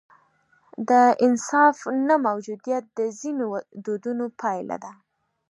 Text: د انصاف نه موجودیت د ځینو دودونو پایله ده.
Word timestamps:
د 0.89 0.91
انصاف 1.25 1.77
نه 2.07 2.15
موجودیت 2.27 2.83
د 2.99 2.99
ځینو 3.19 3.45
دودونو 3.85 4.25
پایله 4.41 4.75
ده. 4.83 4.91